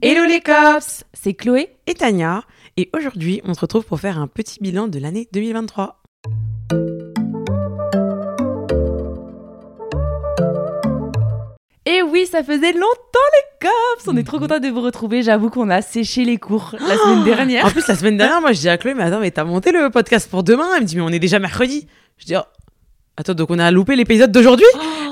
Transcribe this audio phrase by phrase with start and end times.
[0.00, 2.44] Hello les cops C'est Chloé et Tania
[2.76, 6.00] et aujourd'hui on se retrouve pour faire un petit bilan de l'année 2023.
[11.84, 12.84] Et oui, ça faisait longtemps
[13.32, 15.24] les cops On est trop content de vous retrouver.
[15.24, 17.66] J'avoue qu'on a séché les cours la semaine dernière.
[17.66, 19.72] En plus, la semaine dernière, moi, je dis à Chloé, mais attends, mais t'as monté
[19.72, 20.68] le podcast pour demain?
[20.76, 21.88] Elle me dit, mais on est déjà mercredi.
[22.18, 22.42] Je dis, oh,
[23.16, 24.66] attends, donc on a loupé l'épisode d'aujourd'hui?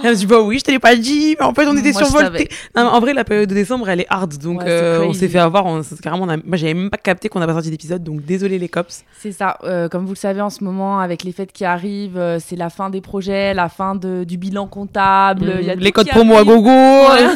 [0.04, 1.92] Elle me dit, bah oui, je te l'ai pas dit, mais en fait, on était
[1.92, 2.48] survoltés.
[2.74, 5.38] En vrai, la période de décembre, elle est hard, donc Ouais, euh, on s'est fait
[5.38, 5.66] avoir.
[5.66, 8.24] On, carrément, on a- moi, j'avais même pas capté qu'on n'a pas sorti d'épisode, donc
[8.24, 9.04] désolé les cops.
[9.18, 9.58] C'est ça.
[9.64, 12.56] euh, comme vous le savez, en ce moment, avec les fêtes qui arrivent, euh, c'est
[12.56, 15.60] la fin des projets, la fin de, du bilan comptable.
[15.62, 16.68] y a les codes promo à gogo.
[16.70, 17.26] Ouais.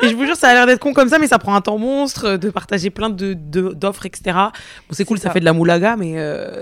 [0.02, 1.60] et je vous jure, ça a l'air d'être con comme ça, mais ça prend un
[1.60, 4.22] temps monstre de partager plein de, de- d'offres, etc.
[4.36, 4.50] Bon,
[4.90, 5.24] c'est cool, ça.
[5.28, 5.30] ça.
[5.30, 6.14] fait de la moulaga, mais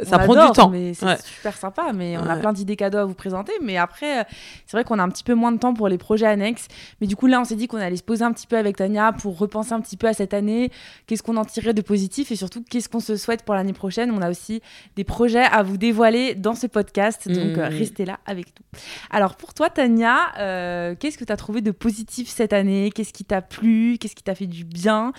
[0.05, 0.73] ça On prend adore, du temps.
[0.95, 1.17] C'est Ouais.
[1.25, 3.53] super sympa, mais on a plein d'idées cadeaux à vous présenter.
[3.63, 4.27] Mais après,
[4.67, 6.69] c'est vrai qu'on a un petit peu moins de temps pour les projets annexes.
[7.01, 8.77] Mais du coup, là, on s'est dit qu'on allait se poser un petit peu avec
[8.77, 10.71] Tania pour repenser un petit peu à cette année.
[11.07, 14.11] Qu'est-ce qu'on en tirait de positif et surtout, qu'est-ce qu'on se souhaite pour l'année prochaine?
[14.11, 14.61] On a aussi
[14.97, 17.29] des projets à vous dévoiler dans ce podcast.
[17.29, 17.79] Donc, euh, Mhm.
[17.79, 18.79] restez là avec nous.
[19.11, 22.91] Alors, pour toi, Tania, euh, qu'est-ce que tu as trouvé de positif cette année?
[22.95, 23.97] Qu'est-ce qui t'a plu?
[24.01, 25.13] Qu'est-ce qui t'a fait du bien?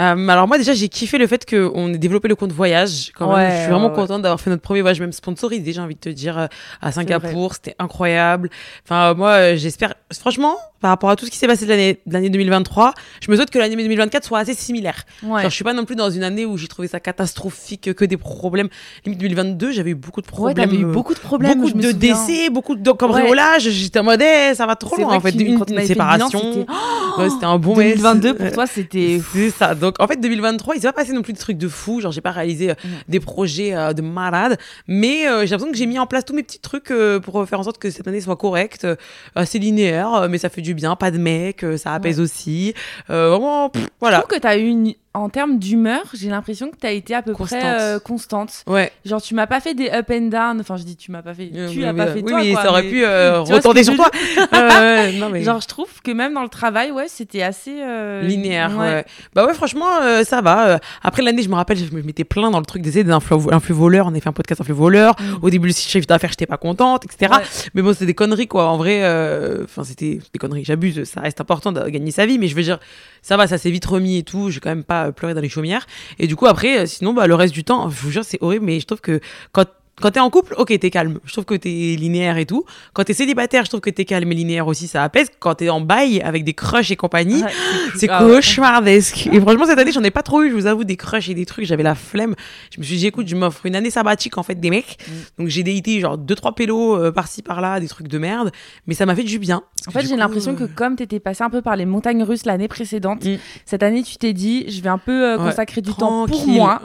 [0.00, 3.12] Euh, alors moi déjà j'ai kiffé le fait qu'on ait développé le compte voyage.
[3.14, 3.36] Quand même.
[3.36, 3.96] Ouais, je suis vraiment ouais, ouais.
[3.96, 5.72] contente d'avoir fait notre premier voyage même sponsorisé.
[5.72, 6.46] J'ai envie de te dire euh,
[6.80, 8.48] à Singapour, c'était incroyable.
[8.84, 12.00] Enfin moi euh, j'espère franchement par rapport à tout ce qui s'est passé de l'année
[12.04, 12.92] de l'année 2023,
[13.24, 15.04] je me souhaite que l'année 2024 soit assez similaire.
[15.22, 15.40] Ouais.
[15.42, 18.04] Genre, je suis pas non plus dans une année où j'ai trouvé ça catastrophique, que
[18.04, 18.68] des problèmes.
[19.06, 20.56] Limite 2022, j'avais eu beaucoup de Ouais, problèmes.
[20.56, 21.60] t'avais eu euh, beaucoup de problèmes.
[21.60, 23.68] beaucoup de décès, beaucoup de cambriolages.
[23.70, 25.30] J'étais en mode, eh, ça va trop loin en fait.
[25.30, 26.40] Une, une bilan, séparation.
[26.40, 26.66] c'était-
[27.18, 27.96] Ouais, un bon mess.
[28.00, 28.52] 2022 pour Ouais.
[28.52, 29.74] toi c'était C'est ça.
[29.74, 32.00] Donc, en fait, 2023, il s'est pas passé non plus de trucs de fou.
[32.00, 32.74] Genre, j'ai pas réalisé euh,
[33.08, 34.58] des projets euh, de malade.
[34.88, 37.46] Mais euh, j'ai l'impression que j'ai mis en place tous mes petits trucs euh, pour
[37.46, 38.96] faire en sorte que cette année soit correcte, euh,
[39.34, 40.96] assez linéaire, euh, mais ça fait du bien.
[40.96, 42.74] Pas de mec, euh, ça apaise aussi.
[43.10, 44.18] Euh, vraiment, pff, Je voilà.
[44.18, 44.94] trouve que tu as eu une...
[45.14, 47.60] En termes d'humeur, j'ai l'impression que tu as été à peu Constante.
[47.60, 48.64] près euh, constante.
[48.66, 48.90] Ouais.
[49.04, 50.58] Genre, tu m'as pas fait des up and down.
[50.60, 51.50] Enfin, je dis tu m'as pas fait.
[51.54, 52.40] Euh, Tu mais- as pas mais- fait oui, toi.
[52.42, 54.10] mais quoi, ça aurait mais- pu euh, retourner sur toi.
[55.18, 55.42] Non, mais...
[55.42, 57.72] Genre, je trouve que même dans le travail, ouais, c'était assez.
[57.82, 59.04] euh, linéaire ouais.
[59.34, 62.24] bah ouais franchement euh, ça va euh, après l'année je me rappelle je me mettais
[62.24, 64.74] plein dans le truc d'essayer des influx influx voleurs on a fait un podcast influx
[64.74, 65.38] voleurs Mm.
[65.42, 67.44] au début le chiffre d'affaires j'étais pas contente etc Ouais.
[67.74, 71.20] mais bon c'est des conneries quoi en vrai euh, enfin c'était des conneries j'abuse ça
[71.20, 72.78] reste important de gagner sa vie mais je veux dire
[73.22, 75.48] ça va ça s'est vite remis et tout j'ai quand même pas pleuré dans les
[75.48, 75.86] chaumières.
[76.18, 78.38] Et du coup après euh, sinon bah le reste du temps je vous jure c'est
[78.40, 78.64] horrible.
[78.66, 79.20] Mais je trouve que
[79.50, 79.66] quand
[80.00, 81.18] quand t'es en couple, ok, t'es calme.
[81.24, 82.64] Je trouve que t'es linéaire et tout.
[82.92, 85.28] Quand t'es célibataire, je trouve que t'es calme et linéaire aussi, ça apaise.
[85.38, 87.50] Quand t'es en bail avec des crushs et compagnie, Ouais,
[87.96, 88.08] c'est.
[88.08, 89.28] Ah cauchemardesque.
[89.32, 91.34] Et franchement, cette année, j'en ai pas trop eu, je vous avoue, des crushs et
[91.34, 91.66] des trucs.
[91.66, 92.34] J'avais la flemme.
[92.74, 94.96] Je me suis dit, écoute, je m'offre une année sabbatique, en fait, des mecs.
[95.06, 95.12] Mm.
[95.42, 98.50] Donc, j'ai déité, genre, deux, trois pélos euh, par-ci, par-là, des trucs de merde.
[98.86, 99.62] Mais ça m'a fait du bien.
[99.86, 102.22] En fait, j'ai l'impression que euh, comme tu étais passé un peu par les montagnes
[102.22, 103.36] russes l'année précédente, Mm.
[103.66, 106.46] cette année, tu t'es dit, je vais un peu euh, Ouais, consacrer du temps pour
[106.46, 106.80] moi.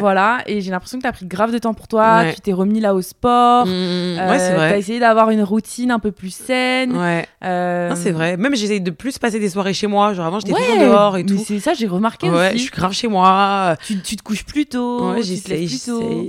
[0.00, 2.24] Voilà, et j'ai l'impression que tu as pris grave de temps pour toi.
[2.40, 3.66] Tu t'es remis là au sport.
[3.66, 4.78] Mmh, euh, ouais, c'est T'as vrai.
[4.78, 6.96] essayé d'avoir une routine un peu plus saine.
[6.96, 8.36] Ouais, euh, c'est vrai.
[8.36, 10.12] Même j'essaye de plus passer des soirées chez moi.
[10.14, 11.42] Genre avant, j'étais Ouais, dehors et mais tout.
[11.46, 12.58] c'est ça, j'ai remarqué Ouais, aussi.
[12.58, 13.76] je suis grave chez moi.
[13.86, 15.68] Tu, tu te couches plus tôt, Ouais, j'essaye.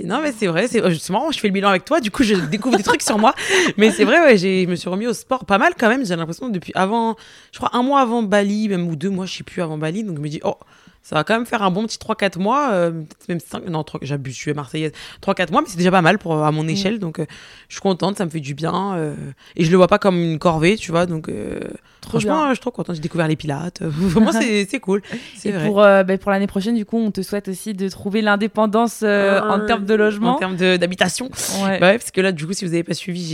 [0.04, 2.22] Non, mais c'est vrai, c'est c'est marrant, je fais le bilan avec toi, du coup,
[2.22, 3.34] je découvre des trucs sur moi.
[3.76, 6.04] Mais c'est vrai, ouais, je me suis remis au sport pas mal quand même.
[6.04, 7.16] J'ai l'impression depuis avant,
[7.52, 10.04] je crois un mois avant Bali, même ou deux mois, je sais plus avant Bali.
[10.04, 10.56] Donc je me dis, oh,
[11.02, 13.82] ça va quand même faire un bon petit 3-4 mois, euh, peut-être même 5, non,
[13.82, 14.92] 3, j'abuse, je suis marseillaise.
[15.20, 16.98] 3-4 mois, mais c'est déjà pas mal pour, à mon échelle.
[16.98, 17.26] Donc euh,
[17.68, 18.94] je suis contente, ça me fait du bien.
[18.96, 19.14] euh,
[19.56, 21.06] et je le vois pas comme une corvée, tu vois.
[21.06, 21.60] Donc euh,
[22.02, 22.48] Trop franchement, bien.
[22.48, 22.96] je suis trop contente.
[22.96, 23.78] J'ai découvert les pilates.
[23.82, 24.32] Vraiment,
[24.68, 25.02] c'est cool.
[25.44, 25.66] Et vrai.
[25.66, 29.00] pour, euh, ben, pour l'année prochaine, du coup, on te souhaite aussi de trouver l'indépendance
[29.02, 30.34] euh, en termes de logement.
[30.34, 31.30] En termes d'habitation.
[31.64, 31.78] Ouais.
[31.78, 33.24] Bah ouais, parce que là, du coup, si vous n'avez pas suivi,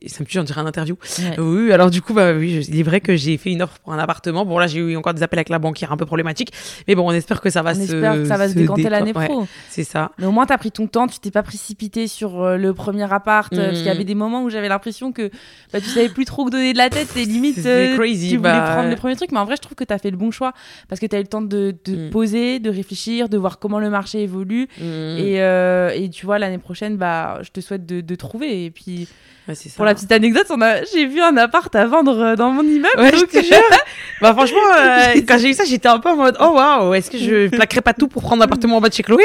[0.00, 0.08] j'ai.
[0.08, 0.96] Ça me tue, j'en dirais un interview.
[1.18, 1.38] Ouais.
[1.40, 3.78] Oui, alors du coup, bah oui, je- il est vrai que j'ai fait une offre
[3.80, 4.44] pour un appartement.
[4.46, 6.52] Bon, là, j'ai eu encore des appels avec la banquière un peu problématiques.
[6.86, 7.80] Mais bon, on espère que ça va On se.
[7.82, 9.46] espère que ça va se décanter déco- l'année pro.
[9.70, 10.12] c'est ça.
[10.18, 13.12] Mais au moins, t'as pris ton temps, tu t'es pas précipité sur euh, le premier
[13.12, 13.52] appart.
[13.52, 14.04] euh, Parce qu'il y avait Mhm.
[14.04, 15.30] des moments où j'avais l'impression que
[15.72, 17.58] bah, tu savais plus trop que donner de la tête et limite
[17.96, 19.32] Crazy, tu voulais bah, prendre le premier truc.
[19.32, 20.52] Mais en vrai, je trouve que t'as fait le bon choix
[20.88, 22.10] parce que t'as eu le temps de, Mhm.
[22.10, 24.68] poser, de réfléchir, de voir comment le marché évolue.
[24.78, 24.82] Mm.
[25.18, 28.64] Et, euh, et tu vois, l'année prochaine, bah, je te souhaite de, de trouver.
[28.66, 29.08] Et puis,
[29.48, 29.76] Ouais, c'est ça.
[29.76, 32.62] pour la petite anecdote, on a, j'ai vu un appart à vendre euh, dans mon
[32.62, 32.98] immeuble.
[32.98, 33.56] Ouais, je donc- te jure.
[34.20, 37.10] bah franchement, euh, quand j'ai eu ça, j'étais un peu en mode oh waouh, est-ce
[37.10, 39.22] que je plaquerais pas tout pour prendre l'appartement en bas de chez Chloé?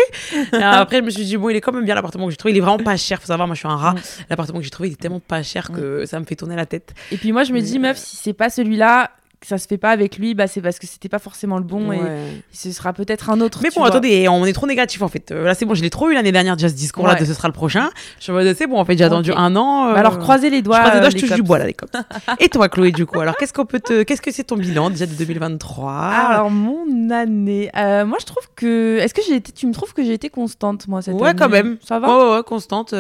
[0.54, 2.38] Et Après, je me suis dit bon, il est quand même bien l'appartement que j'ai
[2.38, 2.54] trouvé.
[2.54, 3.20] Il est vraiment pas cher.
[3.20, 3.94] Faut savoir, moi, je suis un rat.
[3.96, 4.00] Mm.
[4.30, 6.66] L'appartement que j'ai trouvé, il est tellement pas cher que ça me fait tourner la
[6.66, 6.94] tête.
[7.12, 9.12] Et puis moi, je me dis, meuf, si c'est pas celui-là,
[9.46, 11.92] ça se fait pas avec lui, bah, c'est parce que c'était pas forcément le bon
[11.92, 12.28] et Ouais.
[12.54, 13.60] ce sera peut-être un autre.
[13.62, 13.90] Mais bon, vois.
[13.90, 15.32] attendez, on est trop négatif en fait.
[15.32, 17.20] Euh, là, c'est bon, je l'ai trop eu l'année dernière, déjà ce discours-là, Ouais.
[17.20, 17.90] de ce sera le prochain.
[18.22, 19.90] Je mode, c'est bon, en fait, j'ai attendu un an.
[19.90, 20.80] euh, Bah alors croisez les Je doigts.
[20.80, 21.92] croise les doigts, euh, je touche du bois là, les cops.
[22.40, 24.90] Et toi, Chloé, du coup, alors qu'est-ce qu'on peut te, qu'est-ce que c'est ton bilan
[24.92, 29.52] déjà de 2023 Alors mon année, Euh, moi je trouve que, est-ce que j'ai été,
[29.52, 31.38] tu me trouves que j'ai été constante moi cette Ouais, année?
[31.38, 31.78] quand même.
[31.86, 32.08] Ça va?
[32.08, 32.94] Ouais, ouais, constante.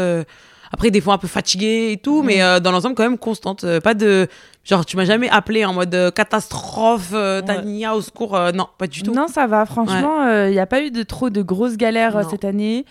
[0.73, 2.25] Après, des fois un peu fatiguée et tout, Mm.
[2.25, 3.63] mais euh, dans l'ensemble, quand même constante.
[3.63, 4.27] Euh, pas de.
[4.65, 7.41] Genre, tu m'as jamais appelé en mode euh, catastrophe, euh.
[7.41, 8.37] Tania, au secours.
[8.53, 9.13] non, pas du tout.
[9.13, 9.65] Non, ça va.
[9.65, 12.29] Franchement, il n'y a pas eu de trop de grosses galères Non.
[12.29, 12.85] cette année.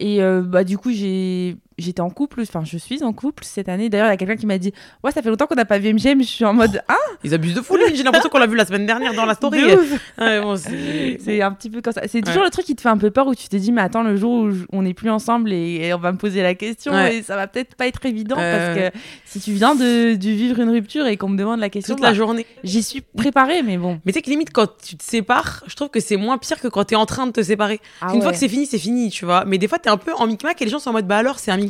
[0.00, 3.88] Et bah du coup j'ai j'étais en couple, enfin je suis en couple cette année.
[3.88, 4.72] D'ailleurs il y a quelqu'un qui m'a dit
[5.04, 6.20] ouais ça fait longtemps qu'on n'a pas vu MGM.
[6.22, 6.94] Je suis en mode ah
[7.24, 7.76] Ils abusent de fou.
[7.94, 9.60] J'ai l'impression qu'on l'a vu la semaine dernière dans la story.
[10.18, 11.40] Ouais, bon, c'est.
[11.42, 12.02] Un petit peu comme ça.
[12.08, 12.46] C'est toujours Ouais.
[12.46, 14.16] le truc qui te fait un peu peur où tu te dis mais attends le
[14.16, 17.16] jour où on n'est plus ensemble et, et on va me poser la question Ouais.
[17.18, 18.74] et ça va peut-être pas être évident Euh.
[18.74, 21.70] parce que si tu viens de, de vivre une rupture et qu'on me demande la
[21.70, 22.46] question Toute la bah, journée.
[22.64, 24.00] j'y suis préparée mais bon.
[24.04, 26.60] Mais tu sais que limite, quand tu te sépares, je trouve que c'est moins pire
[26.60, 27.80] que quand t'es en train de te séparer.
[28.00, 29.44] Ah Une fois que c'est fini, c'est fini, tu vois.
[29.46, 31.16] Mais des fois, t'es un peu en micmac et les gens sont en mode, bah
[31.18, 31.67] alors, c'est un micmac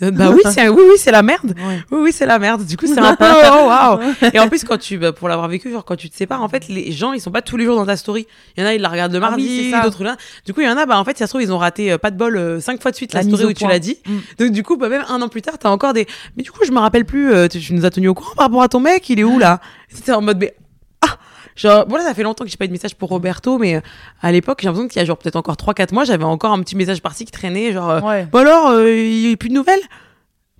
[0.00, 1.54] Euh, Bah oui, c'est oui, oui, c'est la merde.
[1.56, 1.80] Ouais.
[1.90, 2.64] Oui, oui, c'est la merde.
[2.64, 3.98] Du coup, c'est un peu, oh waouh.
[4.32, 6.48] Et en plus, quand tu, bah, pour l'avoir vécu, genre, quand tu te sépares, en
[6.48, 8.26] fait, les gens, ils sont pas tous les jours dans ta story.
[8.56, 9.80] Il y en a, ils la regardent le Ah oui, mardi, c'est ça.
[9.82, 10.16] d'autres là.
[10.46, 11.90] Du coup, il y en a, bah, en fait, ça se trouve, ils ont raté,
[11.90, 13.80] euh, pas de bol, euh, cinq fois de suite la, La story où tu l'as
[13.80, 13.98] dit.
[14.06, 14.16] Mm.
[14.38, 16.06] Donc, du coup, bah, même un an plus tard, t'as encore des,
[16.36, 18.34] mais du coup, je me rappelle plus, euh, tu tu nous as tenu au courant
[18.36, 19.60] par rapport à ton mec, il est où, là?
[19.88, 20.62] C'était en mode, mais, ah!
[21.58, 23.80] Genre, voilà, ça fait longtemps que j'ai pas eu de message pour Roberto, mais euh,
[24.22, 26.60] à l'époque, j'ai l'impression qu'il y a genre peut-être encore 3-4 mois, j'avais encore un
[26.60, 28.26] petit message par-ci qui traînait, genre, euh, Ouais.
[28.30, 29.80] Bon alors, euh, il y a plus de nouvelles?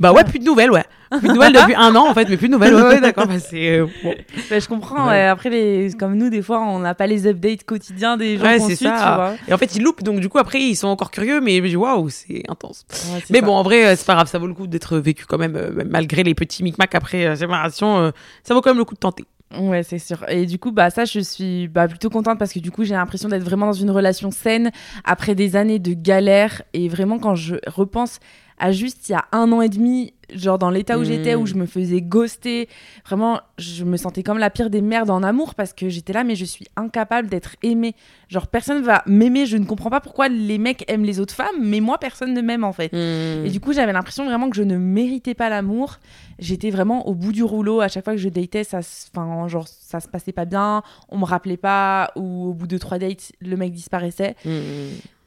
[0.00, 0.84] Bah ouais, plus de nouvelles, ouais.
[1.10, 2.72] Plus de nouvelles depuis un an, en fait, mais plus de nouvelles.
[2.76, 3.26] Ouais, ouais, d'accord.
[3.28, 4.14] Bah, c'est euh, bon.
[4.48, 5.08] Bah, je comprends.
[5.08, 5.22] Ouais.
[5.24, 5.90] Après, les...
[5.98, 8.76] comme nous, des fois, on n'a pas les updates quotidiens des gens Ouais, qu'on c'est
[8.76, 9.14] suit, tu ça.
[9.16, 9.34] vois.
[9.48, 11.62] Et en fait, ils loupent, donc du coup, après, ils sont encore curieux, mais je
[11.62, 12.86] me dis, waouh, c'est intense.
[13.30, 13.44] Mais ça.
[13.44, 15.56] bon, en vrai, euh, c'est pas grave, ça vaut le coup d'être vécu quand même,
[15.56, 18.10] euh, malgré les petits micmacs après euh, séparation, euh,
[18.44, 19.24] ça vaut quand même le coup de tenter.
[19.56, 20.28] Ouais, c'est sûr.
[20.28, 22.94] Et du coup, bah ça, je suis bah, plutôt contente parce que du coup, j'ai
[22.94, 24.70] l'impression d'être vraiment dans une relation saine
[25.04, 26.62] après des années de galère.
[26.74, 28.20] Et vraiment, quand je repense
[28.58, 31.04] à juste il y a un an et demi, genre dans l'état où Mm.
[31.04, 32.68] j'étais, où je me faisais ghoster,
[33.06, 36.24] vraiment, je me sentais comme la pire des merdes en amour parce que j'étais là,
[36.24, 37.94] mais je suis incapable d'être aimée.
[38.28, 39.46] Genre, personne va m'aimer.
[39.46, 42.40] Je ne comprends pas pourquoi les mecs aiment les autres femmes, mais moi, personne ne
[42.42, 42.92] m'aime en fait.
[42.92, 43.46] Mm.
[43.46, 45.96] Et du coup, j'avais l'impression vraiment que je ne méritais pas l'amour.
[46.38, 47.80] J'étais vraiment au bout du rouleau.
[47.80, 48.80] À chaque fois que je datais, ça,
[49.14, 50.82] enfin, genre, ça se passait pas bien.
[51.08, 52.10] On me rappelait pas.
[52.16, 54.36] Ou au bout de trois dates, le mec disparaissait.
[54.44, 54.50] Mm.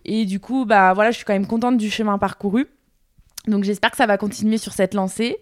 [0.06, 2.66] Et du coup, bah voilà, je suis quand même contente du chemin parcouru.
[3.48, 5.38] Donc j'espère que ça va continuer sur cette lancée.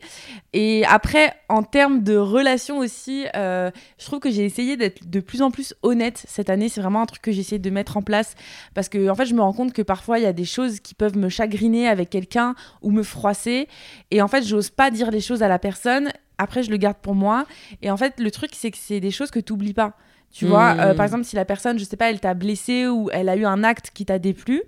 [0.54, 5.20] Et après, en termes de relations aussi, euh, je trouve que j'ai essayé d'être de
[5.20, 6.70] plus en plus honnête cette année.
[6.70, 8.36] C'est vraiment un truc que j'ai essayé de mettre en place
[8.74, 10.80] parce que en fait, je me rends compte que parfois il y a des choses
[10.80, 13.68] qui peuvent me chagriner avec quelqu'un ou me froisser.
[14.12, 16.10] Et en fait, j'ose pas dire les choses à la personne.
[16.38, 17.46] Après, je le garde pour moi.
[17.82, 19.98] Et en fait, le truc, c'est que c'est des choses que tu oublies pas.
[20.32, 20.76] Tu vois.
[20.80, 23.36] Euh, par exemple, si la personne, je sais pas, elle t'a blessé ou elle a
[23.36, 24.62] eu un acte qui t'a déplu,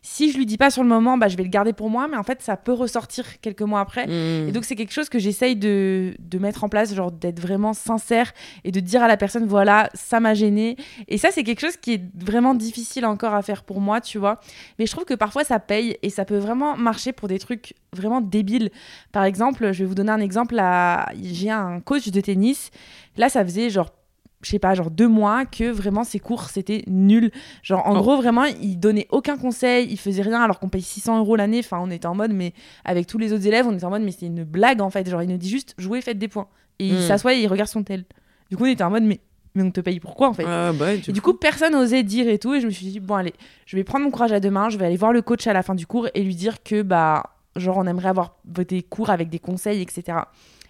[0.00, 2.06] si je lui dis pas sur le moment, bah, je vais le garder pour moi,
[2.08, 4.06] mais en fait, ça peut ressortir quelques mois après.
[4.48, 7.72] Et donc, c'est quelque chose que j'essaye de, de mettre en place, genre d'être vraiment
[7.72, 8.32] sincère
[8.62, 10.76] et de dire à la personne, voilà, ça m'a gêné.
[11.08, 14.18] Et ça, c'est quelque chose qui est vraiment difficile encore à faire pour moi, tu
[14.18, 14.38] vois.
[14.78, 17.74] Mais je trouve que parfois, ça paye et ça peut vraiment marcher pour des trucs
[17.92, 18.70] vraiment débiles.
[19.10, 20.54] Par exemple, je vais vous donner un exemple.
[20.54, 21.10] là.
[21.20, 22.70] J'ai un coach de tennis.
[23.16, 23.90] Là, ça faisait genre
[24.42, 27.30] je sais pas, genre deux mois que vraiment ses cours c'était nul.
[27.62, 28.00] Genre en Oh.
[28.00, 31.58] gros, vraiment, il donnait aucun conseil, il faisait rien alors qu'on paye 600 euros l'année.
[31.58, 32.52] Enfin, on était en mode, mais
[32.84, 35.08] avec tous les autres élèves, on était en mode, mais c'est une blague en fait.
[35.10, 36.46] Genre, il nous dit juste jouez, faites des points.
[36.78, 37.00] Et il Mm.
[37.08, 38.04] s'assoit et il regarde son tel.
[38.50, 39.18] Du coup, on était en mode, mais,
[39.56, 40.44] mais on te paye pourquoi en fait?
[40.46, 42.54] Ah, bah, et du coup, personne n'osait dire et tout.
[42.54, 43.34] Et je me suis dit, bon, allez,
[43.66, 44.68] je vais prendre mon courage à deux mains.
[44.70, 46.82] Je vais aller voir le coach à la fin du cours et lui dire que,
[46.82, 47.24] bah,
[47.58, 50.18] genre, on aimerait avoir des cours avec des conseils, etc.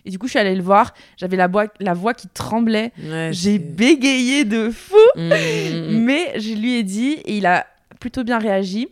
[0.05, 0.95] Et du coup, je suis allée le voir.
[1.17, 2.93] J'avais la, voix- la voix qui tremblait.
[3.03, 4.95] Ouais, J'ai bégayé de fou.
[5.17, 6.01] Mm, mm, mm.
[6.05, 7.67] Mais je lui ai dit, et il a
[8.01, 8.89] plutôt bien réagi.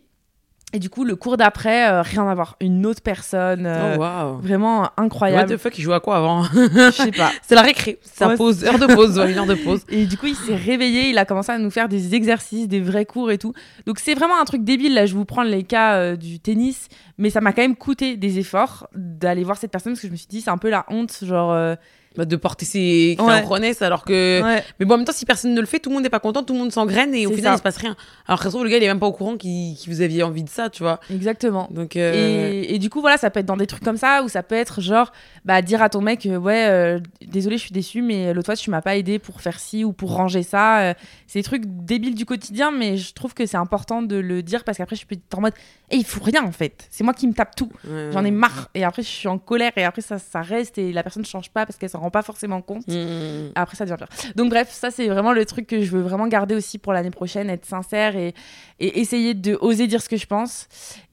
[0.73, 2.57] Et du coup, le cours d'après, euh, rien à voir.
[2.61, 3.65] Une autre personne.
[3.67, 4.37] euh, oh, waouh.
[4.39, 5.55] Vraiment What incroyable.
[5.55, 7.31] the fuck, il joue à quoi avant Je sais pas.
[7.43, 7.99] C'est la récré.
[8.03, 9.83] C'est sa Ouais, pause, heure de pause, ouais, une heure de pause.
[9.89, 12.81] Et du coup, il s'est réveillé, il a commencé à nous faire des exercices, des
[12.81, 13.53] vrais cours et tout.
[13.87, 14.93] Donc c'est vraiment un truc débile.
[14.95, 18.17] Là, je vous prends les cas euh, du tennis, mais ça m'a quand même coûté
[18.17, 20.69] des efforts d'aller voir cette personne parce que je me suis dit, c'est un peu
[20.69, 21.77] la honte, genre.
[22.17, 24.43] Bah, de porter ses synchronesses alors que.
[24.43, 24.65] ouais.
[24.81, 26.21] Mais bon, en même temps, si personne ne le fait, tout le monde n'est pas
[26.21, 27.55] content, tout le monde s'engraine et au final, ça.
[27.55, 27.97] il se passe rien.
[28.27, 30.49] Alors que le gars, il est même pas au courant qu'il vous aviez envie de
[30.49, 31.01] ça, tu vois.
[31.13, 31.69] Exactement.
[31.71, 31.97] Donc.
[31.97, 32.13] euh,
[32.63, 34.43] Et, et du coup, voilà, ça peut être dans des trucs comme ça, ou ça
[34.43, 35.13] peut être genre,
[35.45, 38.57] bah, dire à ton mec, euh, ouais, euh, désolé, je suis déçue, mais l'autre fois,
[38.57, 40.95] tu m'as pas aidé pour faire ci ou pour ranger ça.
[41.27, 44.65] C'est des trucs débiles du quotidien, mais je trouve que c'est important de le dire
[44.65, 45.55] parce qu'après, je être en mode,
[45.91, 46.87] et il faut rien en fait.
[46.91, 47.71] C'est moi qui me tape tout.
[47.89, 48.11] ouais.
[48.13, 48.69] J'en ai marre.
[48.75, 51.27] Et après, je suis en colère, et après, ça, ça reste, et la personne ne
[51.27, 52.87] change pas parce qu'elle s'en rend pas forcément compte.
[52.89, 53.53] Mm.
[53.55, 54.33] Après, ça devient pire.
[54.35, 57.11] Donc, bref, ça, c'est vraiment le truc que je veux vraiment garder aussi pour l'année
[57.11, 58.35] prochaine, être sincère et,
[58.79, 60.69] et essayer de oser dire ce que je pense.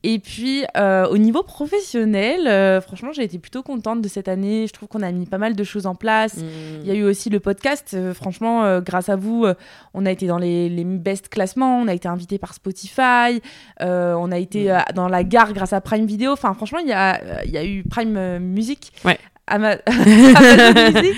[0.06, 4.68] Et puis, euh, au niveau professionnel, euh, franchement, j'ai été plutôt contente de cette année.
[4.68, 6.36] Je trouve qu'on a mis pas mal de choses en place.
[6.82, 7.94] Il y a eu aussi le podcast.
[7.94, 9.46] Euh, franchement, grâce à vous,
[9.94, 11.80] on a été dans les, les best classements.
[11.80, 13.42] On a été invité par Spotify.
[13.80, 16.34] on a été dans la gare grâce à Prime Video.
[16.34, 18.92] Enfin, franchement, il y a, il y a eu Prime Music.
[19.06, 19.18] Ouais.
[19.48, 21.16] Ama- Amazon Music.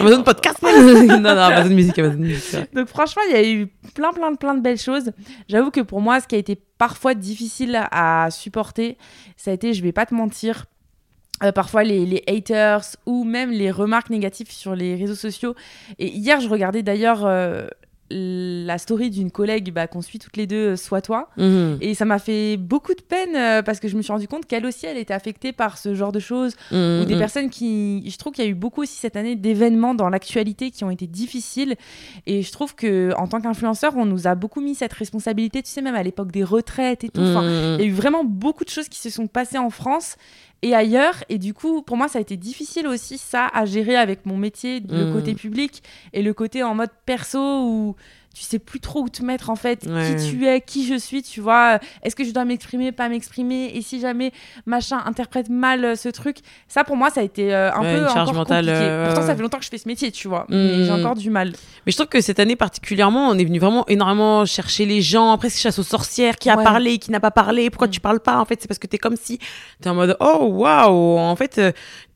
[0.00, 2.74] Amazon Podcast Non, non, Amazon Music, Amazon Music.
[2.74, 5.12] Donc franchement, il y a eu plein, plein, plein de belles choses.
[5.48, 8.96] J'avoue que pour moi, ce qui a été parfois difficile à supporter,
[9.36, 10.66] ça a été, je vais pas te mentir,
[11.42, 15.54] euh, parfois les, les haters ou même les remarques négatives sur les réseaux sociaux.
[15.98, 17.66] Et hier, je regardais d'ailleurs euh,
[18.12, 21.28] la story d'une collègue bah, qu'on suit toutes les deux, euh, Soit toi.
[21.36, 21.78] Mhm.
[21.80, 24.46] Et ça m'a fait beaucoup de peine euh, parce que je me suis rendu compte
[24.46, 27.18] qu'elle aussi, elle était affectée par ce genre de choses ou des Mhm.
[27.18, 30.70] personnes qui je trouve qu'il y a eu beaucoup aussi cette année d'événements dans l'actualité
[30.70, 31.76] qui ont été difficiles
[32.26, 35.70] et je trouve que en tant qu'influenceur on nous a beaucoup mis cette responsabilité tu
[35.70, 37.76] sais même à l'époque des retraites et tout Mhm.
[37.78, 40.16] il y a eu vraiment beaucoup de choses qui se sont passées en France
[40.62, 43.96] et ailleurs et du coup pour moi ça a été difficile aussi ça à gérer
[43.96, 45.12] avec mon métier le Mhm.
[45.14, 47.96] côté public et le côté en mode perso où
[48.34, 50.14] tu sais plus trop où te mettre en fait, Ouais.
[50.16, 51.78] qui tu es, qui je suis, tu vois.
[52.02, 53.72] Est-ce que je dois m'exprimer, pas m'exprimer?
[53.74, 54.32] Et si jamais
[54.66, 57.94] machin interprète mal euh, ce truc, ça pour moi ça a été euh, un Ouais,
[57.96, 58.86] peu une charge encore mentale, compliqué.
[58.88, 61.16] euh, Pourtant ça fait longtemps que je fais ce métier, tu vois, mais j'ai encore
[61.16, 61.52] du mal.
[61.86, 65.36] Mais je trouve que cette année particulièrement, on est venu vraiment énormément chercher les gens,
[65.36, 66.64] presque chasse aux sorcières, qui a Ouais.
[66.64, 67.90] parlé, qui n'a pas parlé, pourquoi Mm.
[67.90, 69.38] tu parles pas, en fait, c'est parce que t'es comme si,
[69.82, 71.60] t'es en mode, oh, waouh, en fait,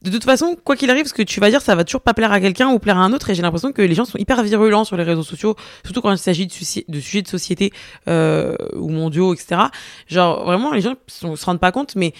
[0.05, 2.15] de toute façon, quoi qu'il arrive, ce que tu vas dire, ça va toujours pas
[2.15, 4.19] plaire à quelqu'un ou plaire à un autre, et j'ai l'impression que les gens sont
[4.19, 7.73] hyper virulents sur les réseaux sociaux, surtout quand il s'agit de, sujets de société,
[8.09, 9.63] euh, ou mondiaux, etc.
[10.07, 12.13] Genre, vraiment, les gens sont- se rendent pas compte, mais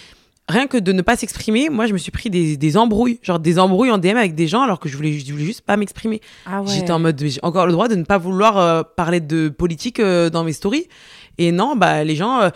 [0.49, 3.39] rien que de ne pas s'exprimer, moi, je me suis pris des, des embrouilles, genre
[3.39, 5.77] des embrouilles en DM avec des gens, alors que je voulais, je voulais juste pas
[5.77, 6.21] m'exprimer.
[6.45, 6.67] Ah ouais.
[6.73, 9.99] J'étais en mode, j'ai encore le droit de ne pas vouloir euh, parler de politique
[9.99, 10.87] euh, dans mes stories.
[11.37, 12.49] Et non, bah les gens, euh,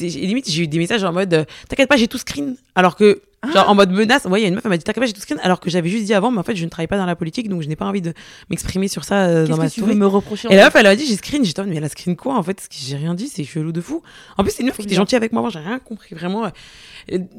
[0.00, 2.56] limite j'ai eu des messages en mode, euh, t'inquiète pas, j'ai tout screen.
[2.74, 4.84] Alors que, genre en mode menace, ouais, il y a une meuf, elle m'a dit,
[4.84, 5.40] t'inquiète pas, j'ai tout screen.
[5.42, 7.16] Alors que j'avais juste dit avant, mais en fait, je ne travaille pas dans la
[7.16, 8.12] politique, donc je n'ai pas envie de
[8.50, 10.86] m'exprimer sur ça euh, dans ma que tu veux me reprocher Et la meuf, elle
[10.86, 11.44] a dit, j'ai screen.
[11.44, 14.02] J'étais mais elle a screen quoi en fait j'ai rien dit, c'est chelou de fou.
[14.36, 16.50] En plus, c'est une meuf qui était gentille avec moi avant, j'ai rien compris, vraiment.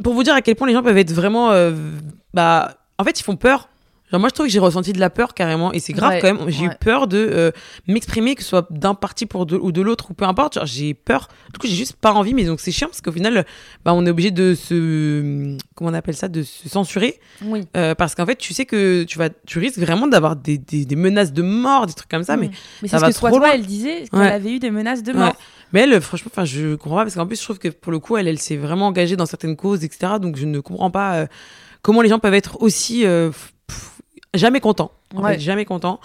[0.04, 1.52] Pour vous dire à quel point les gens peuvent être vraiment.
[1.52, 1.74] euh,
[2.34, 3.70] bah, en fait, ils font peur.
[4.12, 6.20] Genre, moi, je trouve que j'ai ressenti de la peur carrément, et c'est grave Ouais,
[6.20, 6.50] quand même.
[6.50, 7.52] J'ai eu peur de euh,
[7.88, 10.56] m'exprimer, que ce soit d'un parti pour de, ou de l'autre, ou peu importe.
[10.56, 11.28] Genre, j'ai peur.
[11.54, 13.46] Du coup, j'ai juste pas envie, mais donc c'est chiant parce qu'au final,
[13.86, 15.58] bah, on est obligé de se.
[15.76, 17.20] Comment on appelle ça De se censurer.
[17.44, 17.64] Oui.
[17.78, 20.86] euh, parce qu'en fait, tu sais que tu, vas, tu risques vraiment d'avoir des, des,
[20.86, 22.52] des menaces de mort, des trucs comme ça, mais Mm.
[22.82, 23.56] mais ça c'est ce va que soit trop toi loin.
[23.56, 24.32] elle disait qu'elle Ouais.
[24.32, 25.36] avait eu des menaces de mort.
[25.72, 28.00] Mais elle, franchement, enfin, je comprends pas parce qu'en plus, je trouve que pour le
[28.00, 30.14] coup, elle, elle s'est vraiment engagée dans certaines causes, etc.
[30.20, 31.28] Donc, je ne comprends pas euh,
[31.84, 33.30] comment les gens peuvent être aussi euh,
[34.34, 34.60] jamais.
[34.64, 35.34] En Ouais.
[35.34, 36.00] fait, jamais contents.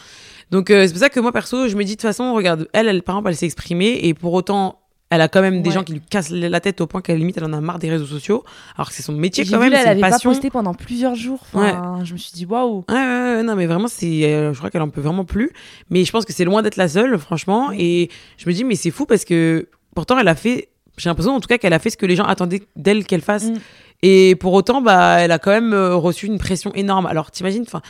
[0.51, 2.69] Donc, euh, c'est pour ça que moi, perso, je me dis de toute façon, regarde,
[2.73, 4.81] elle, elle par exemple, elle s'est exprimée et pour autant.
[5.11, 5.75] Elle a quand même des Ouais.
[5.75, 7.89] gens qui lui cassent la tête au point qu'elle limite elle en a marre des
[7.89, 8.43] réseaux sociaux.
[8.75, 10.31] Alors que c'est son métier quand vu même, elle c'est une passion.
[10.31, 11.39] pas posté pendant plusieurs jours.
[11.53, 12.85] Enfin, je me suis dit waouh.
[12.89, 13.01] Ouais, ouais,
[13.37, 15.53] ouais, non, mais vraiment, c'est, euh, je crois qu'elle en peut vraiment plus.
[15.91, 17.71] Mais je pense que c'est loin d'être la seule, franchement.
[17.73, 21.33] Et je me dis, mais c'est fou parce que pourtant, elle a fait, j'ai l'impression
[21.37, 23.45] en tout cas qu'elle a fait ce que les gens attendaient d'elle qu'elle fasse.
[23.45, 23.55] Mm.
[24.03, 27.07] Et pour autant, bah, elle a quand même euh, reçu une pression énorme.
[27.07, 27.83] Alors, t'imagines, enfin,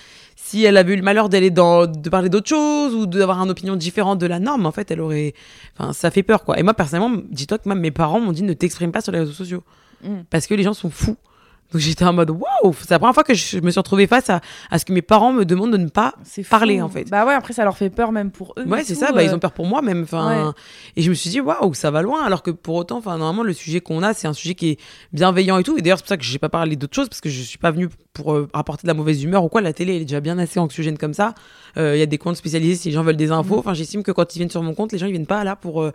[0.44, 3.50] si elle avait eu le malheur d'aller dans, de parler d'autre chose ou d'avoir une
[3.50, 5.32] opinion différente de la norme, en fait, elle aurait,
[5.78, 6.58] enfin, ça fait peur, quoi.
[6.58, 9.20] Et moi, personnellement, dis-toi que même mes parents m'ont dit ne t'exprime pas sur les
[9.20, 9.62] réseaux sociaux.
[10.02, 10.24] Mm.
[10.28, 11.16] Parce que les gens sont fous.
[11.72, 14.30] Donc j'étais en mode waouh, c'est la première fois que je me suis retrouvée face
[14.30, 14.40] à,
[14.70, 16.14] à ce que mes parents me demandent de ne pas
[16.48, 17.10] parler en fait.
[17.10, 18.64] Bah ouais, après ça leur fait peur même pour eux.
[18.66, 20.02] Ouais, c'est ça, bah, ils euh, ont peur pour moi même.
[20.04, 20.54] Enfin,
[20.94, 22.22] Et je me suis dit, waouh, ça va loin.
[22.24, 24.78] Alors que pour autant, enfin, normalement, le sujet qu'on a, c'est un sujet qui est
[25.12, 25.76] bienveillant et tout.
[25.76, 27.58] Et d'ailleurs, c'est pour ça que j'ai pas parlé d'autres choses, parce que je suis
[27.58, 29.60] pas venue pour euh, apporter de la mauvaise humeur ou quoi.
[29.60, 31.34] La télé, elle est déjà bien assez anxiogène comme ça.
[31.76, 33.32] Euh, Il y a des comptes spécialisés si les gens veulent des Mm.
[33.32, 33.58] infos.
[33.58, 35.56] Enfin, j'estime que quand ils viennent sur mon compte, les gens, ils viennent pas là
[35.56, 35.90] pour.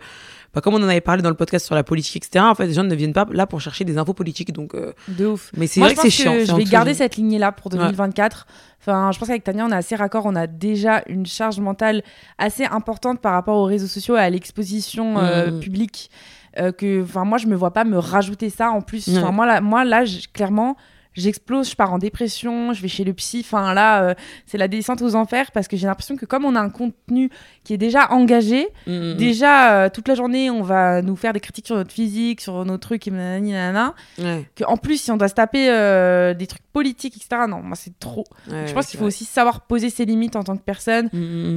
[0.54, 2.44] Bah, comme on en avait parlé dans le podcast sur la politique, etc.
[2.44, 4.52] En fait, les gens ne viennent pas là pour chercher des infos politiques.
[4.52, 5.50] Donc, euh, De ouf.
[5.56, 6.34] mais c'est vrai je que c'est chiant.
[6.44, 8.46] je vais garder cette lignée-là pour 2024.
[8.80, 10.26] Enfin, je pense qu'avec Tania, on est assez raccord.
[10.26, 12.02] On a déjà une charge mentale
[12.38, 15.60] assez importante par rapport aux réseaux sociaux et à l'exposition euh, Mm.
[15.60, 16.10] publique.
[16.58, 19.06] euh, que, enfin, moi, je me vois pas me rajouter ça en plus.
[19.08, 20.02] Moi, là, moi, là,
[20.32, 20.76] clairement.
[21.14, 23.42] J'explose, je pars en dépression, je vais chez le psy.
[23.44, 24.14] Enfin là, euh,
[24.46, 27.30] c'est la descente aux enfers parce que j'ai l'impression que comme on a un contenu
[27.64, 29.16] qui est déjà engagé, Mm, mm, mm.
[29.16, 32.64] déjà euh, toute la journée, on va nous faire des critiques sur notre physique, sur
[32.64, 33.94] nos trucs, et nanani, nanana.
[34.18, 37.60] Ouais, que en plus si on doit se taper euh, des trucs politiques etc non
[37.62, 38.24] moi c'est trop.
[38.50, 41.08] Ouais, je pense qu'il faut aussi savoir poser ses limites en tant que personne.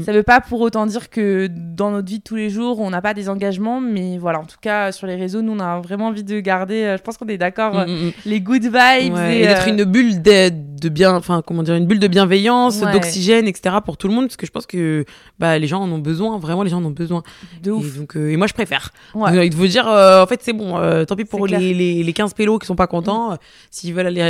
[0.04, 2.90] Ça veut pas pour autant dire que dans notre vie de tous les jours on
[2.90, 5.80] n'a pas des engagements mais voilà en tout cas sur les réseaux nous on a
[5.82, 7.86] vraiment envie de garder euh, je pense qu'on est d'accord
[8.26, 11.76] les good vibes Ouais, et, et d'être une bulle de, de bien enfin comment dire
[11.76, 15.06] une bulle de bienveillance d'oxygène etc pour tout le monde parce que je pense que
[15.40, 17.24] bah les gens en ont besoin vraiment les gens en ont besoin.
[17.64, 18.92] De et donc euh, et moi je préfère.
[19.16, 19.50] Ouais.
[19.50, 22.14] De vous dire euh, en fait c'est bon euh, tant pis pour les, les, les
[22.14, 23.36] 15 pélos qui sont pas contents euh,
[23.72, 24.24] s'ils veulent aller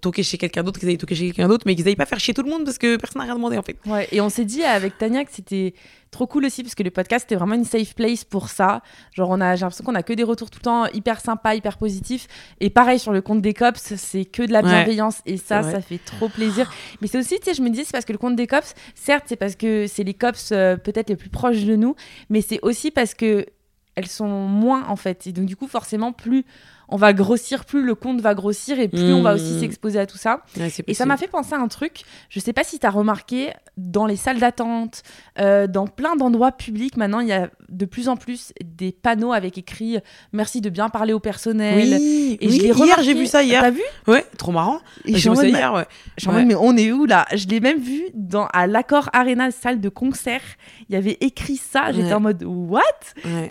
[0.00, 2.20] toquer chez quelqu'un d'autre qu'ils aillent toquer chez quelqu'un d'autre mais qu'ils aillent pas faire
[2.20, 3.76] chier tout le monde parce que personne n'a rien demandé en fait.
[3.86, 5.74] Ouais, et on s'est dit avec Tania que c'était
[6.10, 8.82] trop cool aussi parce que le podcast c'était vraiment une safe place pour ça.
[9.14, 11.54] Genre on a j'ai l'impression qu'on a que des retours tout le temps hyper sympas,
[11.54, 12.26] hyper positifs
[12.60, 14.64] et pareil sur le compte des cops, c'est que de la Ouais.
[14.68, 16.70] bienveillance et ça ça fait trop plaisir.
[17.00, 18.74] Mais c'est aussi tu sais je me disais c'est parce que le compte des cops,
[18.94, 21.94] certes, c'est parce que c'est les cops euh, peut-être les plus proches de nous,
[22.30, 23.46] mais c'est aussi parce que
[23.94, 26.44] elles sont moins en fait et donc du coup forcément plus
[26.88, 29.60] on va grossir, plus le compte va grossir et plus on va aussi Mmh.
[29.60, 30.40] s'exposer à tout ça.
[30.56, 32.90] Ouais, Et ça m'a fait penser à un truc, je sais pas si tu as
[32.90, 35.02] remarqué, dans les salles d'attente,
[35.38, 39.32] euh, dans plein d'endroits publics, maintenant, il y a de plus en plus des panneaux
[39.32, 39.98] avec écrit
[40.32, 43.42] «Merci de bien parler au personnel oui, Et oui, je l'ai hier j'ai vu ça
[43.42, 43.82] hier T'as vu?
[44.06, 46.44] Ouais trop marrant Et j'ai vu ça mode, hier ouais Je Ouais.
[46.44, 47.26] mais on est où là?
[47.34, 50.40] Je l'ai même vu dans, à l'Accord Arena, salle de concert.
[50.88, 51.92] Il y avait écrit ça.
[51.92, 52.12] J'étais Ouais.
[52.14, 52.82] en mode What?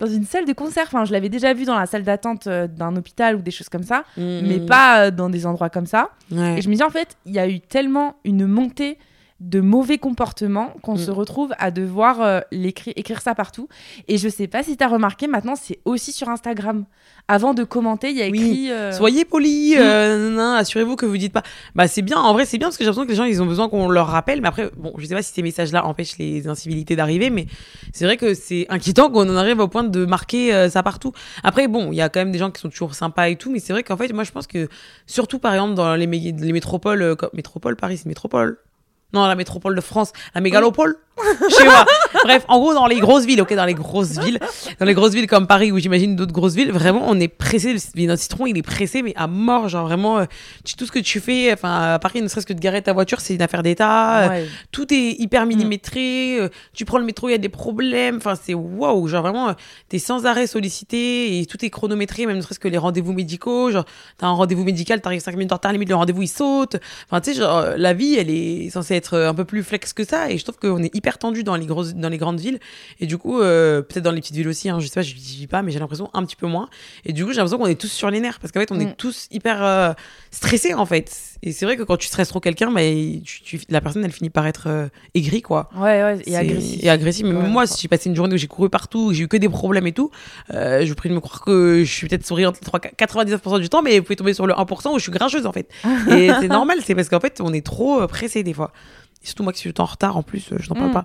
[0.00, 0.84] Dans une salle de concert.
[0.86, 3.68] Enfin, je l'avais déjà vu dans la salle d'attente euh, d'un hôpital ou des choses
[3.68, 4.66] comme ça, Mm, mais mm.
[4.66, 6.10] pas euh, dans des endroits comme ça.
[6.32, 8.98] Et je me dis, en fait, il y a eu tellement une montée
[9.40, 10.98] de mauvais comportements qu'on Mm.
[10.98, 13.68] se retrouve à devoir euh, l'écrire, écrire ça partout.
[14.08, 16.86] Et je sais pas si tu as remarqué, maintenant, c'est aussi sur Instagram.
[17.28, 18.40] Avant de commenter, il y a Oui.
[18.40, 18.70] écrit.
[18.72, 21.42] euh, Soyez polis, euh, assurez-vous que vous dites pas.
[21.76, 23.40] Bah c'est bien, en vrai c'est bien parce que j'ai l'impression que les gens ils
[23.42, 24.40] ont besoin qu'on leur rappelle.
[24.40, 27.46] Mais après, bon, je sais pas si ces messages-là empêchent les incivilités d'arriver, mais
[27.92, 31.12] c'est vrai que c'est inquiétant qu'on en arrive au point de marquer ça partout.
[31.44, 33.52] Après, bon, il y a quand même des gens qui sont toujours sympas et tout,
[33.52, 34.68] mais c'est vrai qu'en fait, moi je pense que
[35.06, 38.58] surtout par exemple dans les, mé- les métropoles, métropole Paris, c'est métropole.
[39.12, 40.96] Non, la métropole de France, la mégalopole.
[41.48, 41.84] Je sais pas.
[42.24, 44.38] Bref, en gros, dans les grosses villes, ok, dans les grosses villes,
[44.78, 47.74] dans les grosses villes comme Paris ou j'imagine d'autres grosses villes, vraiment, on est pressé.
[47.94, 49.68] Le notre citron, il est pressé, mais à mort.
[49.68, 50.24] Genre vraiment, euh,
[50.64, 52.92] tu- tout ce que tu fais, enfin, à Paris, ne serait-ce que de garer ta
[52.92, 54.20] voiture, c'est une affaire d'État.
[54.24, 54.46] Euh, ouais.
[54.72, 56.38] Tout est hyper millimétré.
[56.40, 58.16] euh, Tu prends le métro, il y a des problèmes.
[58.16, 59.06] Enfin, c'est waouh.
[59.08, 59.54] Genre vraiment,
[59.88, 63.70] t'es sans arrêt sollicité et tout est chronométré, même ne serait-ce que les rendez-vous médicaux.
[63.70, 63.84] Genre,
[64.18, 66.76] t'as un rendez-vous médical, t'arrives 5 minutes en retard, limite le rendez-vous il saute.
[67.10, 70.04] Enfin, tu sais, genre, la vie, elle est censée être un peu plus flex que
[70.04, 70.30] ça.
[70.30, 72.58] Et je trouve qu'on est hyper tendu dans les grosses, dans les grandes villes.
[73.00, 75.14] Et du coup, euh, peut-être dans les petites villes aussi, hein, je sais pas, je
[75.14, 76.68] vis pas, mais j'ai l'impression un petit peu moins.
[77.06, 78.74] Et du coup, j'ai l'impression qu'on est tous sur les nerfs parce qu'en fait, on
[78.76, 78.80] Mm.
[78.82, 79.92] est tous hyper euh,
[80.30, 81.10] stressés en fait.
[81.42, 82.80] Et c'est vrai que quand tu stresses trop quelqu'un, bah,
[83.24, 85.70] tu- tu- la personne, elle finit par être euh, aigrie, quoi.
[85.76, 86.82] Ouais, ouais, et agressif.
[86.82, 87.24] Et agressif.
[87.24, 89.36] Mais Ouais, moi, si j'ai passé une journée où j'ai couru partout, j'ai eu que
[89.36, 90.10] des problèmes et tout,
[90.52, 93.60] euh, je vous prie de me croire que je suis peut-être souriante les trois- 99%
[93.60, 95.68] du temps, mais vous pouvez tomber sur le 1% où je suis grincheuse en fait.
[96.10, 98.72] Et c'est normal, c'est parce qu'en fait, on est trop pressé des fois.
[99.20, 100.92] Surtout moi qui suis en retard en plus, euh, je n'en parle Mm.
[100.92, 101.04] pas.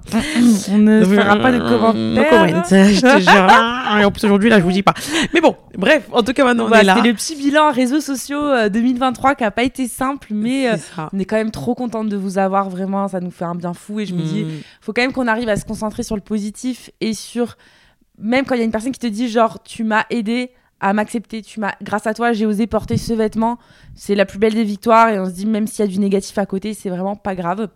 [0.71, 2.87] On ne fera pas de commentaires.
[2.89, 3.47] Je te jure.
[3.99, 4.93] Et en plus aujourd'hui là, je vous dis pas.
[5.33, 6.95] Mais bon, bref, en tout cas maintenant on est là.
[6.95, 10.75] C'était le petit bilan réseaux sociaux euh, 2023 qui a pas été simple, mais euh,
[10.77, 12.69] C'est on est quand même trop contente de vous avoir.
[12.69, 13.99] Vraiment, ça nous fait un bien fou.
[13.99, 14.49] Et je me dis, Mm.
[14.81, 17.57] faut quand même qu'on arrive à se concentrer sur le positif et sur
[18.19, 20.93] même quand il y a une personne qui te dit genre tu m'as aidé à
[20.93, 23.57] m'accepter, tu m'as grâce à toi j'ai osé porter ce vêtement,
[23.95, 25.97] c'est la plus belle des victoires et on se dit même s'il y a du
[25.99, 27.69] négatif à côté c'est vraiment pas grave.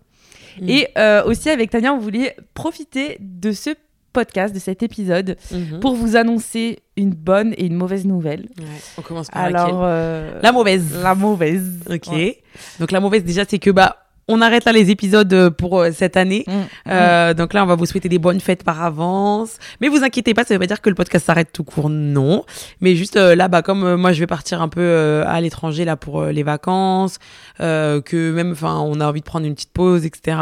[0.61, 0.69] Mm.
[0.69, 3.71] Et euh, aussi avec Tania on voulait profiter de ce
[4.13, 5.79] podcast, de cet épisode Mhm.
[5.79, 8.47] pour vous annoncer une bonne et une mauvaise nouvelle.
[8.57, 8.65] Ouais,
[8.97, 10.83] on commence par Alors laquelle euh, La mauvaise.
[11.03, 11.79] la mauvaise.
[11.89, 12.07] Ok.
[12.11, 12.41] Ouais.
[12.79, 15.91] Donc la mauvaise déjà c'est que bah on arrête là les épisodes euh, pour euh,
[15.93, 16.43] cette année.
[16.47, 16.51] Mm.
[16.89, 19.57] Euh, donc là, on va vous souhaiter des bonnes fêtes par avance.
[19.81, 22.43] Mais vous inquiétez pas, ça veut pas dire que le podcast s'arrête tout court, non.
[22.81, 25.85] Mais juste euh, là, bah comme euh, moi, je vais partir un peu à l'étranger
[25.85, 27.19] là pour les vacances,
[27.61, 30.37] euh, que même, enfin, on a envie de prendre une petite pause, etc.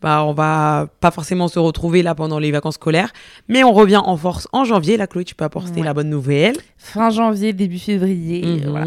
[0.00, 3.12] Bah, on va pas forcément se retrouver là pendant les vacances scolaires,
[3.48, 4.96] mais on revient en force en janvier.
[4.96, 5.84] Là, Chloé, tu peux apporter Ouais.
[5.86, 6.56] la bonne nouvelle.
[6.78, 8.44] Fin janvier, début février.
[8.44, 8.70] Mhm.
[8.70, 8.86] voilà.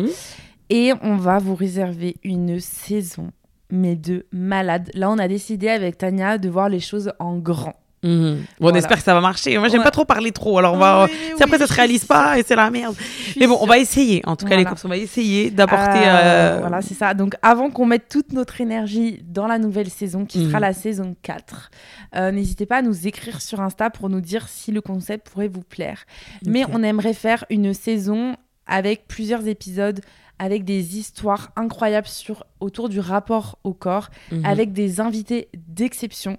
[0.69, 3.31] Et on va vous réserver une saison,
[3.69, 4.89] mais de malade.
[4.93, 7.75] Là, on a décidé avec Tania de voir les choses en grand.
[8.03, 8.43] Mhm.
[8.59, 9.57] Bon, on espère que ça va marcher.
[9.57, 9.83] Moi, j'aime Ouais.
[9.83, 10.59] pas trop parler trop.
[10.59, 11.05] Alors, on va.
[11.05, 12.95] Oui, après, oui, ça se réalise pas et c'est la merde.
[13.39, 14.21] Mais bon, on va essayer.
[14.27, 15.97] En tout cas, les cops, on va essayer d'apporter.
[16.05, 17.15] Euh, euh, Voilà, c'est ça.
[17.15, 20.61] Donc, avant qu'on mette toute notre énergie dans la nouvelle saison, qui sera Mhm.
[20.61, 21.71] la saison 4,
[22.15, 25.47] euh, n'hésitez pas à nous écrire sur Insta pour nous dire si le concept pourrait
[25.49, 26.05] vous plaire.
[26.45, 28.35] Mais on aimerait faire une saison
[28.67, 30.01] avec plusieurs épisodes,
[30.39, 34.45] avec des histoires incroyables sur, autour du rapport au corps, Mhm.
[34.45, 36.37] avec des invités d'exception.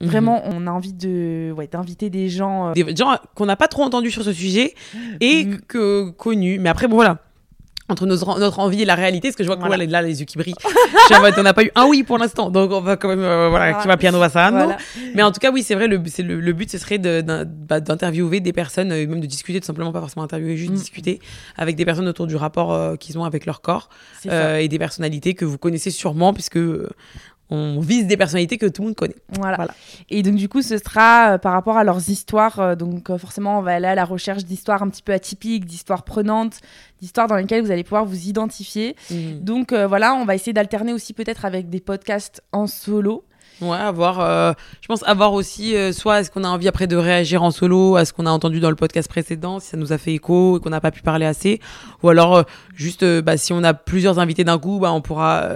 [0.00, 0.08] Mhm.
[0.08, 2.70] Vraiment, on a envie de, ouais, d'inviter des gens.
[2.70, 4.74] euh, Des gens qu'on n'a pas trop entendu sur ce sujet
[5.20, 5.58] et Mm.
[5.68, 6.58] que connus.
[6.58, 7.18] Mais après, bon, voilà.
[7.86, 9.84] Entre nos- notre envie et la réalité, parce que je vois que Voilà.
[9.84, 10.54] là, les yeux qui brillent.
[11.10, 12.48] Je mode, on n'a pas eu un oui pour l'instant.
[12.48, 13.20] Donc, on va quand même.
[13.20, 13.82] euh, voilà, Voilà.
[13.82, 14.76] qui va piano va ça, non voilà.
[15.14, 17.22] Mais en tout cas, oui, c'est vrai, le, c'est le, le but, ce serait de-
[17.46, 20.76] bah, d'interviewer des personnes, euh, même de discuter, tout simplement, pas forcément interviewer, juste Mm.
[20.76, 21.20] discuter
[21.58, 23.90] avec des personnes autour du rapport euh, qu'ils ont avec leur corps
[24.30, 26.88] euh, et des personnalités que vous connaissez sûrement, puisque euh,
[27.50, 29.16] on vise des personnalités que tout le monde connaît.
[29.28, 29.56] Voilà.
[29.56, 29.74] Voilà.
[30.08, 32.58] Et donc du coup, ce sera euh, par rapport à leurs histoires.
[32.58, 35.64] euh, donc euh, forcément, on va aller à la recherche d'histoires un petit peu atypiques,
[35.66, 36.60] d'histoires prenantes,
[37.00, 38.96] d'histoires dans lesquelles vous allez pouvoir vous identifier.
[39.40, 43.24] Donc euh, voilà, on va essayer d'alterner aussi peut-être avec des podcasts en solo.
[43.60, 46.96] Ouais, avoir, euh, je pense avoir aussi, euh, soit est-ce qu'on a envie après de
[46.96, 49.92] réagir en solo à ce qu'on a entendu dans le podcast précédent, si ça nous
[49.92, 51.60] a fait écho et qu'on n'a pas pu parler assez,
[52.02, 52.42] ou alors euh,
[52.74, 55.48] juste, euh, bah, si on a plusieurs invités d'un coup, bah, on pourra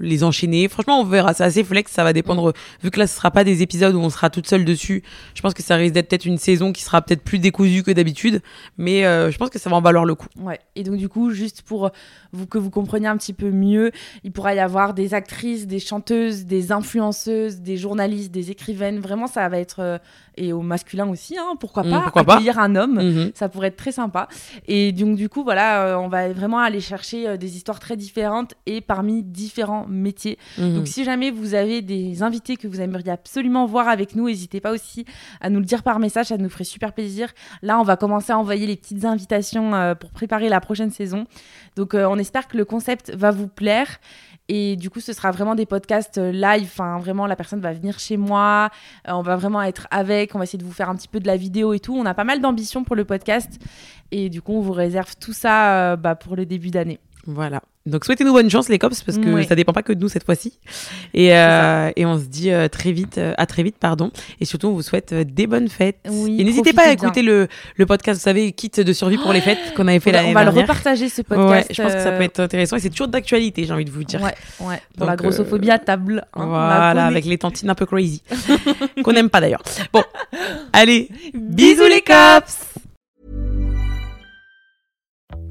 [0.00, 0.68] les enchaîner.
[0.68, 3.44] Franchement, on verra, c'est assez flex, ça va dépendre, vu que là, ce sera pas
[3.44, 5.04] des épisodes où on sera toute seule dessus.
[5.34, 7.92] Je pense que ça risque d'être peut-être une saison qui sera peut-être plus décousue que
[7.92, 8.42] d'habitude,
[8.78, 10.26] mais je pense que ça va en valoir le coup.
[10.40, 10.58] Ouais.
[10.74, 11.90] Et donc du coup, juste pour
[12.32, 13.92] vous que vous compreniez un petit peu mieux,
[14.24, 19.00] il pourra y avoir des actrices, des chanteuses, des influenceuses, des journalistes, des écrivaines.
[19.00, 19.98] Vraiment, ça va être euh,
[20.36, 22.34] et au masculin aussi, hein, pourquoi Mm, pas pourquoi pas.
[22.34, 22.94] accueillir un homme.
[23.00, 23.30] Mhm.
[23.34, 24.28] Ça pourrait être très sympa.
[24.66, 27.96] Et donc, du coup, voilà, euh, on va vraiment aller chercher euh, des histoires très
[27.96, 30.38] différentes et parmi différents métiers.
[30.58, 30.74] Mhm.
[30.74, 34.60] Donc, si jamais vous avez des invités que vous aimeriez absolument voir avec nous, n'hésitez
[34.60, 35.04] pas aussi
[35.40, 37.28] à nous le dire par message, ça nous ferait super plaisir.
[37.62, 41.26] Là, on va commencer à envoyer les petites invitations pour préparer la prochaine saison.
[41.76, 43.98] Donc, on espère que le concept va vous plaire.
[44.48, 46.68] Et du coup, ce sera vraiment des podcasts euh, live.
[46.70, 48.70] Enfin, vraiment, la personne va venir chez moi.
[49.08, 50.34] Euh, on va vraiment être avec.
[50.34, 51.96] On va essayer de vous faire un petit peu de la vidéo et tout.
[51.96, 53.58] On a pas mal d'ambition pour le podcast.
[54.10, 57.00] Et du coup, on vous réserve tout ça euh, bah, pour le début d'année.
[57.26, 57.62] Voilà.
[57.86, 59.44] Donc souhaitez-nous bonne chance les cops parce que Oui.
[59.46, 60.58] ça dépend pas que de nous cette fois-ci.
[61.12, 64.10] Et, euh, et on se dit euh, très vite, euh, à très vite pardon.
[64.40, 65.98] Et surtout on vous souhaite des bonnes fêtes.
[66.08, 69.32] Oui, et n'hésitez pas à écouter le, le podcast, vous savez, kit de survie pour
[69.34, 70.62] les fêtes qu'on avait fait l'année on va le dernière.
[70.64, 71.68] repartager ce Ouais, podcast.
[71.74, 74.04] je pense que ça peut être intéressant et c'est toujours d'actualité, j'ai envie de vous
[74.04, 74.22] dire.
[74.22, 74.80] Ouais, ouais.
[74.96, 76.24] Pour la grossophobie à table.
[76.34, 78.22] hein, voilà, avec les tantines un peu crazy.
[79.04, 79.62] qu'on n'aime pas d'ailleurs.
[79.92, 80.02] Bon,
[80.72, 82.58] allez, bisous les cops